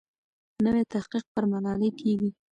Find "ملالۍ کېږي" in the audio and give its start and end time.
1.51-2.29